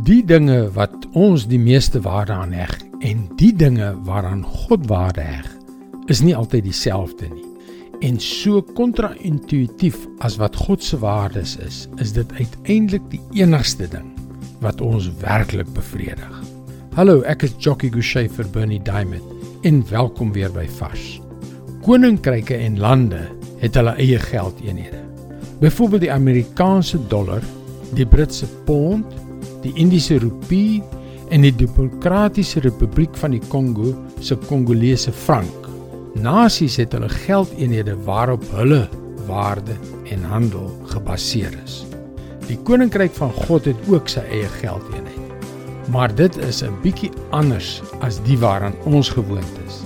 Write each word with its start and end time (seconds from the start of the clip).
Die 0.00 0.22
dinge 0.24 0.70
wat 0.72 0.94
ons 1.18 1.42
die 1.50 1.58
meeste 1.60 2.00
waarde 2.00 2.32
aan 2.32 2.54
heg 2.56 2.70
en 3.04 3.26
die 3.36 3.50
dinge 3.52 3.90
waaraan 4.06 4.40
God 4.46 4.86
waarde 4.88 5.20
heg, 5.20 5.44
is 6.08 6.22
nie 6.24 6.32
altyd 6.36 6.64
dieselfde 6.64 7.28
nie. 7.28 7.44
En 8.08 8.16
so 8.22 8.62
kontra-intuïtief 8.78 9.98
as 10.24 10.38
wat 10.40 10.56
God 10.56 10.80
se 10.84 10.96
waardes 11.02 11.58
is, 11.60 11.82
is 12.00 12.14
dit 12.16 12.32
uiteindelik 12.38 13.04
die 13.12 13.20
enigste 13.42 13.90
ding 13.92 14.08
wat 14.64 14.80
ons 14.80 15.10
werklik 15.20 15.68
bevredig. 15.76 16.42
Hallo, 16.96 17.20
ek 17.28 17.44
is 17.50 17.56
Jockey 17.60 17.92
Gouchee 17.92 18.32
vir 18.32 18.48
Bernie 18.56 18.80
Diamond 18.80 19.66
en 19.68 19.84
welkom 19.92 20.32
weer 20.32 20.52
by 20.54 20.64
Vars. 20.80 21.18
Koninkryke 21.84 22.56
en 22.56 22.80
lande 22.80 23.26
het 23.60 23.76
hulle 23.76 23.98
eie 24.00 24.22
geldeenhede. 24.30 25.04
Byvoorbeeld 25.60 26.08
die 26.08 26.14
Amerikaanse 26.14 27.02
dollar, 27.12 27.44
die 27.92 28.08
Britse 28.08 28.48
pond, 28.64 29.20
die 29.62 29.72
Indiese 29.76 30.18
rupie 30.18 30.82
en 31.30 31.44
die 31.46 31.54
Demokratiese 31.54 32.60
Republiek 32.64 33.14
van 33.20 33.36
die 33.36 33.42
Kongo 33.52 33.94
se 34.20 34.36
Kongolese 34.48 35.12
frank. 35.12 35.68
Nasies 36.20 36.78
het 36.80 36.94
hulle 36.96 37.08
geldeenhede 37.08 37.94
waarop 38.06 38.44
hulle 38.56 38.88
waarde 39.28 39.76
en 40.10 40.24
handel 40.26 40.70
gebaseer 40.90 41.54
is. 41.64 41.84
Die 42.48 42.58
koninkryk 42.66 43.14
van 43.14 43.30
God 43.46 43.68
het 43.70 43.90
ook 43.90 44.10
sy 44.10 44.24
eie 44.26 44.48
geldeenheid. 44.58 45.16
Maar 45.90 46.14
dit 46.14 46.36
is 46.46 46.62
'n 46.62 46.74
bietjie 46.82 47.10
anders 47.30 47.82
as 48.00 48.20
die 48.26 48.38
waaraan 48.38 48.74
ons 48.84 49.08
gewoond 49.08 49.54
is. 49.66 49.82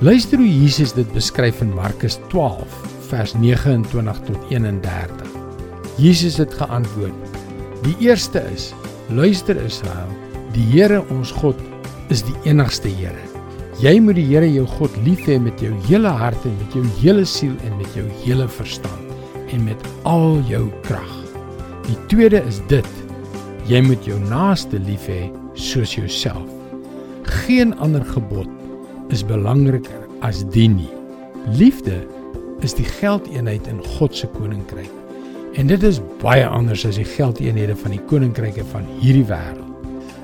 Luister 0.00 0.38
hoe 0.38 0.62
Jesus 0.62 0.92
dit 0.92 1.12
beskryf 1.12 1.60
in 1.60 1.74
Markus 1.74 2.18
12 2.28 2.66
vers 3.08 3.34
29 3.34 4.20
tot 4.26 4.50
31. 4.50 5.28
Jesus 5.96 6.36
het 6.36 6.54
geantwoord: 6.54 7.14
Die 7.82 7.96
eerste 7.98 8.42
is 8.52 8.72
Luister 9.12 9.56
Israel, 9.60 10.08
die 10.54 10.64
Here 10.70 11.02
ons 11.12 11.32
God 11.36 11.58
is 12.12 12.22
die 12.24 12.34
enigste 12.48 12.88
Here. 12.88 13.20
Jy 13.82 13.98
moet 14.00 14.16
die 14.16 14.24
Here 14.24 14.48
jou 14.48 14.64
God 14.78 14.94
lief 15.04 15.26
hê 15.28 15.36
met 15.42 15.60
jou 15.60 15.72
hele 15.88 16.08
hart 16.08 16.46
en 16.48 16.54
met 16.60 16.76
jou 16.76 16.84
hele 17.02 17.26
siel 17.28 17.52
en 17.66 17.76
met 17.76 17.98
jou 17.98 18.06
hele 18.22 18.46
verstand 18.48 19.52
en 19.52 19.66
met 19.66 19.88
al 20.08 20.40
jou 20.48 20.62
krag. 20.86 21.12
Die 21.90 21.98
tweede 22.08 22.40
is 22.48 22.62
dit: 22.72 22.88
jy 23.68 23.82
moet 23.84 24.08
jou 24.08 24.16
naaste 24.30 24.80
lief 24.86 25.04
hê 25.10 25.26
soos 25.60 25.92
jouself. 25.98 26.48
Geen 27.44 27.76
ander 27.84 28.06
gebod 28.14 28.48
is 29.12 29.26
belangriker 29.26 30.08
as 30.24 30.40
dit 30.56 30.72
nie. 30.72 30.90
Liefde 31.60 32.00
is 32.64 32.72
die 32.78 32.88
geldeenheid 32.96 33.68
in 33.68 33.84
God 33.98 34.16
se 34.16 34.30
koninkryk. 34.38 35.01
En 35.52 35.68
dit 35.68 35.82
is 35.84 35.98
baie 36.22 36.46
anders 36.48 36.86
as 36.88 36.96
die 36.96 37.08
geldeenhede 37.08 37.74
van 37.76 37.92
die 37.92 38.00
koninkryke 38.08 38.64
van 38.70 38.86
hierdie 39.02 39.26
wêreld. 39.28 39.68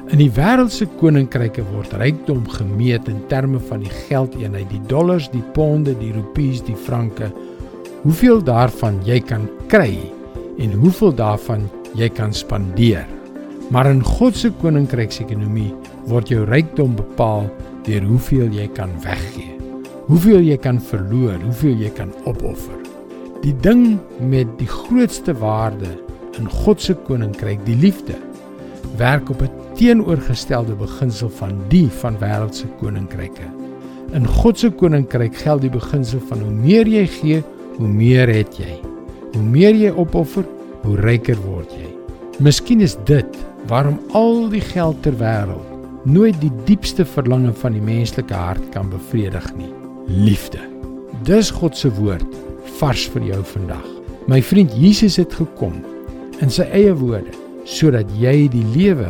In 0.08 0.22
die 0.22 0.30
wêreldse 0.32 0.86
koninkryke 0.96 1.60
word 1.68 1.92
rykdom 2.00 2.46
gemeet 2.48 3.10
in 3.12 3.18
terme 3.28 3.60
van 3.68 3.84
die 3.84 3.92
geldeenheid, 4.08 4.70
die 4.72 4.80
dollars, 4.88 5.28
die 5.34 5.44
ponde, 5.52 5.92
die 6.00 6.14
rupies, 6.16 6.62
die 6.64 6.78
franke. 6.86 7.28
Hoeveel 8.06 8.40
daarvan 8.40 9.02
jy 9.04 9.20
kan 9.20 9.44
kry 9.68 9.92
en 10.56 10.72
hoeveel 10.80 11.12
daarvan 11.12 11.68
jy 11.98 12.08
kan 12.08 12.32
spandeer. 12.32 13.04
Maar 13.68 13.92
in 13.92 14.00
God 14.00 14.36
se 14.36 14.48
koninkryksekonomie 14.62 15.74
word 16.08 16.32
jou 16.32 16.48
rykdom 16.48 16.96
bepaal 16.96 17.50
deur 17.84 18.08
hoeveel 18.08 18.48
jy 18.56 18.70
kan 18.72 18.96
weggee. 19.04 19.58
Hoeveel 20.08 20.40
jy 20.40 20.56
kan 20.56 20.80
verloor, 20.80 21.36
hoeveel 21.44 21.84
jy 21.84 21.92
kan 21.92 22.16
opoffer. 22.24 22.87
Die 23.42 23.54
ding 23.62 23.98
met 24.18 24.50
die 24.58 24.66
grootste 24.66 25.34
waarde 25.38 25.92
in 26.38 26.48
God 26.50 26.82
se 26.82 26.94
koninkryk, 27.06 27.60
die 27.66 27.76
liefde, 27.78 28.16
werk 28.98 29.30
op 29.30 29.42
'n 29.42 29.50
teenoorgestelde 29.74 30.74
beginsel 30.74 31.30
van 31.30 31.54
die 31.68 31.88
van 32.00 32.18
wêreldse 32.18 32.66
koninkryke. 32.80 33.46
In 34.12 34.26
God 34.26 34.58
se 34.58 34.70
koninkryk 34.70 35.36
geld 35.36 35.60
die 35.60 35.70
beginsel 35.70 36.20
van 36.28 36.40
hoe 36.40 36.52
meer 36.52 36.86
jy 36.86 37.06
gee, 37.06 37.42
hoe 37.76 37.88
meer 37.88 38.28
het 38.28 38.56
jy. 38.56 38.80
Hoe 39.32 39.42
meer 39.42 39.74
jy 39.74 39.90
opoffer, 39.90 40.44
hoe 40.82 40.96
ryker 40.96 41.36
word 41.46 41.70
jy. 41.70 41.88
Miskien 42.38 42.80
is 42.80 42.96
dit 43.04 43.36
waarom 43.66 44.00
al 44.12 44.48
die 44.48 44.60
geld 44.60 45.02
ter 45.02 45.12
wêreld 45.12 45.68
nooit 46.04 46.40
die 46.40 46.52
diepste 46.64 47.04
verlange 47.04 47.52
van 47.52 47.72
die 47.72 47.82
menslike 47.82 48.34
hart 48.34 48.68
kan 48.70 48.90
bevredig 48.90 49.54
nie. 49.56 49.72
Liefde. 50.06 50.58
Dis 51.22 51.50
God 51.50 51.76
se 51.76 51.90
woord 51.94 52.47
vars 52.78 53.06
vir 53.14 53.24
jou 53.32 53.40
vandag. 53.54 53.84
My 54.28 54.42
vriend 54.44 54.74
Jesus 54.76 55.16
het 55.20 55.32
gekom 55.34 55.78
in 56.42 56.52
sy 56.52 56.66
eie 56.76 56.92
woorde 56.94 57.32
sodat 57.68 58.08
jy 58.16 58.46
die 58.52 58.64
lewe 58.74 59.08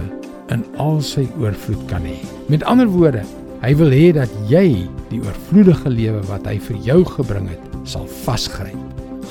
in 0.54 0.64
al 0.82 0.98
sy 1.04 1.26
oorvloed 1.38 1.84
kan 1.91 2.06
hê. 2.06 2.16
Met 2.50 2.64
ander 2.66 2.88
woorde, 2.91 3.22
hy 3.62 3.72
wil 3.78 3.92
hê 3.94 4.10
dat 4.16 4.32
jy 4.50 4.86
die 5.12 5.20
oorvloedige 5.22 5.92
lewe 5.92 6.22
wat 6.30 6.46
hy 6.48 6.56
vir 6.69 6.78
jou 6.86 7.00
gebring 7.16 7.48
het, 7.52 7.64
sal 7.88 8.06
vasgryp. 8.24 8.78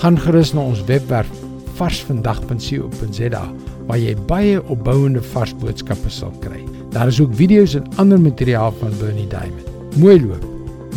Gaan 0.02 0.20
gerus 0.22 0.54
na 0.56 0.64
ons 0.70 0.84
webwerf 0.88 1.32
varsvandag.co.za 1.78 3.44
waar 3.88 4.02
jy 4.02 4.14
baie 4.30 4.60
opbouende 4.68 5.24
vars 5.34 5.54
boodskappe 5.62 6.12
sal 6.12 6.34
kry. 6.44 6.62
Daar 6.96 7.12
is 7.12 7.22
ook 7.22 7.36
video's 7.38 7.78
en 7.80 7.88
ander 8.02 8.20
materiaal 8.22 8.74
van 8.82 8.96
Bernie 9.00 9.30
Diamond. 9.32 9.96
Mooi 9.98 10.20
loop 10.26 10.44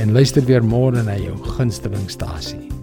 en 0.01 0.15
luister 0.17 0.45
weer 0.49 0.65
môre 0.65 1.03
na 1.05 1.17
jou 1.21 1.37
gunstelingstasie. 1.57 2.80